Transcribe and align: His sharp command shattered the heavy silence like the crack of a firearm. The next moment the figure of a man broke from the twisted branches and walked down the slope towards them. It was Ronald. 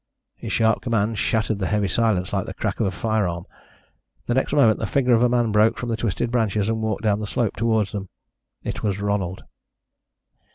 His 0.35 0.51
sharp 0.51 0.81
command 0.81 1.19
shattered 1.19 1.59
the 1.59 1.67
heavy 1.67 1.87
silence 1.87 2.33
like 2.33 2.47
the 2.47 2.55
crack 2.55 2.79
of 2.79 2.87
a 2.87 2.89
firearm. 2.91 3.45
The 4.25 4.33
next 4.33 4.51
moment 4.51 4.79
the 4.79 4.87
figure 4.87 5.13
of 5.13 5.21
a 5.21 5.29
man 5.29 5.51
broke 5.51 5.77
from 5.77 5.89
the 5.89 5.95
twisted 5.95 6.31
branches 6.31 6.67
and 6.67 6.81
walked 6.81 7.03
down 7.03 7.19
the 7.19 7.27
slope 7.27 7.55
towards 7.55 7.91
them. 7.91 8.09
It 8.63 8.81
was 8.81 8.99
Ronald. 8.99 9.43